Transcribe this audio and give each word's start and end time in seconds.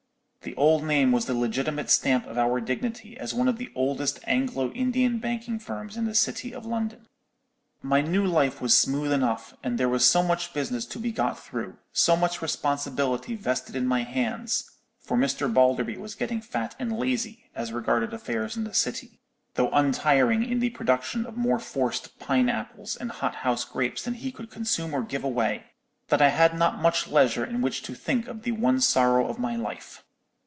The 0.43 0.55
old 0.55 0.83
name 0.83 1.11
was 1.11 1.27
the 1.27 1.35
legitimate 1.35 1.91
stamp 1.91 2.25
of 2.25 2.35
our 2.35 2.59
dignity 2.59 3.15
as 3.15 3.31
one 3.31 3.47
of 3.47 3.59
the 3.59 3.71
oldest 3.75 4.19
Anglo 4.23 4.71
Indian 4.71 5.19
banking 5.19 5.59
firms 5.59 5.95
in 5.95 6.05
the 6.05 6.15
city 6.15 6.51
of 6.51 6.65
London. 6.65 7.07
"My 7.83 8.01
new 8.01 8.25
life 8.25 8.59
was 8.59 8.75
smooth 8.75 9.11
enough, 9.11 9.53
and 9.61 9.77
there 9.77 9.87
was 9.87 10.03
so 10.03 10.23
much 10.23 10.51
business 10.51 10.87
to 10.87 10.97
be 10.99 11.11
got 11.11 11.37
through, 11.39 11.77
so 11.93 12.15
much 12.15 12.41
responsibility 12.41 13.35
vested 13.35 13.75
in 13.75 13.85
my 13.85 14.01
hands—for 14.01 15.15
Mr. 15.15 15.47
Balderby 15.47 15.95
was 15.97 16.15
getting 16.15 16.41
fat 16.41 16.75
and 16.79 16.97
lazy, 16.97 17.51
as 17.53 17.71
regarded 17.71 18.11
affairs 18.11 18.57
in 18.57 18.63
the 18.63 18.73
City, 18.73 19.19
though 19.53 19.69
untiring 19.69 20.41
in 20.41 20.57
the 20.57 20.71
production 20.71 21.23
of 21.23 21.37
more 21.37 21.59
forced 21.59 22.17
pine 22.17 22.49
apples 22.49 22.95
and 22.95 23.11
hothouse 23.11 23.63
grapes 23.63 24.01
than 24.01 24.15
he 24.15 24.31
could 24.31 24.49
consume 24.49 24.91
or 24.95 25.03
give 25.03 25.23
away—that 25.23 26.21
I 26.21 26.29
had 26.29 26.57
not 26.57 26.81
much 26.81 27.07
leisure 27.07 27.45
in 27.45 27.61
which 27.61 27.83
to 27.83 27.93
think 27.93 28.27
of 28.27 28.41
the 28.41 28.53
one 28.53 28.81
sorrow 28.81 29.27
of 29.27 29.37
my 29.37 29.55
life. 29.55 30.03